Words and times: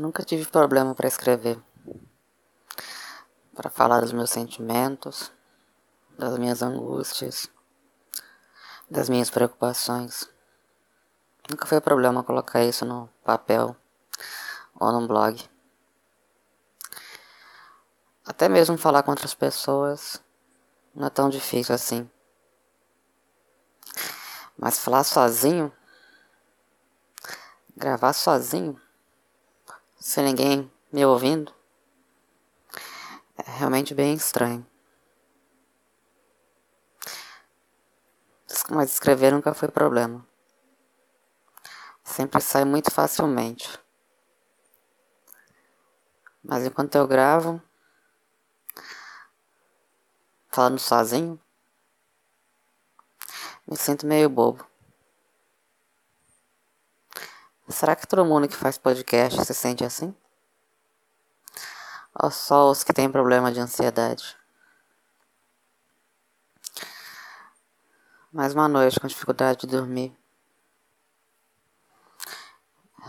Nunca 0.00 0.24
tive 0.24 0.46
problema 0.46 0.94
para 0.94 1.06
escrever, 1.06 1.62
para 3.54 3.68
falar 3.68 4.00
dos 4.00 4.14
meus 4.14 4.30
sentimentos, 4.30 5.30
das 6.18 6.38
minhas 6.38 6.62
angústias, 6.62 7.50
das 8.90 9.10
minhas 9.10 9.28
preocupações. 9.28 10.26
Nunca 11.50 11.66
foi 11.66 11.82
problema 11.82 12.24
colocar 12.24 12.64
isso 12.64 12.86
no 12.86 13.10
papel 13.22 13.76
ou 14.74 14.90
no 14.90 15.06
blog. 15.06 15.46
Até 18.24 18.48
mesmo 18.48 18.78
falar 18.78 19.02
com 19.02 19.10
outras 19.10 19.34
pessoas 19.34 20.24
não 20.94 21.08
é 21.08 21.10
tão 21.10 21.28
difícil 21.28 21.74
assim. 21.74 22.10
Mas 24.56 24.78
falar 24.78 25.04
sozinho, 25.04 25.70
gravar 27.76 28.14
sozinho, 28.14 28.80
sem 30.00 30.24
ninguém 30.24 30.72
me 30.90 31.04
ouvindo, 31.04 31.54
é 33.36 33.50
realmente 33.58 33.94
bem 33.94 34.14
estranho. 34.14 34.66
Mas 38.70 38.92
escrever 38.92 39.32
nunca 39.32 39.52
foi 39.52 39.68
problema. 39.68 40.26
Sempre 42.02 42.40
sai 42.40 42.64
muito 42.64 42.90
facilmente. 42.90 43.78
Mas 46.42 46.64
enquanto 46.64 46.94
eu 46.94 47.06
gravo, 47.06 47.60
falando 50.48 50.78
sozinho, 50.78 51.38
me 53.66 53.76
sinto 53.76 54.06
meio 54.06 54.30
bobo. 54.30 54.69
Será 57.70 57.94
que 57.94 58.06
todo 58.06 58.24
mundo 58.24 58.48
que 58.48 58.56
faz 58.56 58.76
podcast 58.76 59.44
se 59.44 59.54
sente 59.54 59.84
assim? 59.84 60.14
Ou 62.20 62.28
só 62.28 62.68
os 62.68 62.82
que 62.82 62.92
têm 62.92 63.10
problema 63.10 63.52
de 63.52 63.60
ansiedade? 63.60 64.36
Mais 68.32 68.54
uma 68.54 68.66
noite 68.66 68.98
com 68.98 69.06
dificuldade 69.06 69.60
de 69.60 69.66
dormir. 69.68 70.16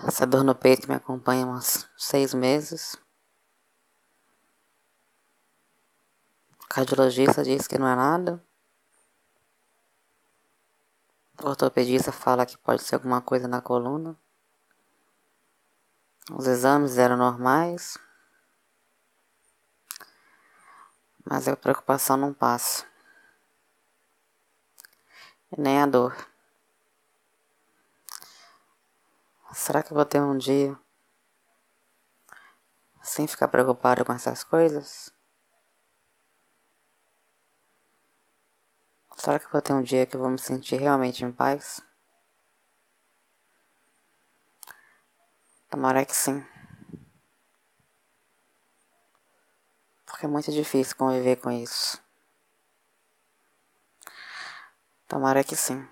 Essa 0.08 0.28
dor 0.28 0.44
no 0.44 0.54
peito 0.54 0.88
me 0.88 0.96
acompanha 0.96 1.44
há 1.44 1.50
uns 1.50 1.90
seis 1.98 2.32
meses. 2.32 2.96
O 6.64 6.68
cardiologista 6.70 7.44
diz 7.44 7.68
que 7.68 7.80
não 7.80 7.88
é 7.88 7.96
nada. 7.96 8.44
O 11.44 11.48
ortopedista 11.50 12.12
fala 12.12 12.46
que 12.46 12.58
pode 12.60 12.84
ser 12.84 12.96
alguma 12.96 13.22
coisa 13.22 13.48
na 13.48 13.60
coluna. 13.60 14.16
Os 16.34 16.48
exames 16.48 16.98
eram 16.98 17.18
normais, 17.18 17.98
mas 21.26 21.46
a 21.48 21.58
preocupação 21.58 22.16
não 22.16 22.34
passa. 22.34 22.86
Nem 25.58 25.82
a 25.82 25.86
dor. 25.86 26.16
Será 29.54 29.84
que 29.84 29.92
eu 29.92 29.96
vou 29.96 30.06
ter 30.06 30.22
um 30.22 30.38
dia 30.38 30.80
sem 33.02 33.28
ficar 33.28 33.50
preocupado 33.50 34.06
com 34.06 34.14
essas 34.14 34.42
coisas? 34.42 35.14
Será 39.18 39.38
que 39.38 39.46
eu 39.48 39.52
vou 39.52 39.62
ter 39.62 39.74
um 39.74 39.84
dia 39.84 40.06
que 40.06 40.16
eu 40.16 40.22
vou 40.22 40.30
me 40.30 40.40
sentir 40.40 40.78
realmente 40.78 41.26
em 41.26 41.32
paz? 41.32 41.82
Tomara 45.72 46.04
que 46.06 46.14
sim. 46.14 46.44
Porque 50.06 50.26
é 50.26 50.30
muito 50.30 50.52
difícil 50.52 50.98
conviver 50.98 51.38
com 51.38 51.50
isso. 51.50 51.98
Tomara 55.08 55.46
que 55.46 55.56
sim. 55.56 55.88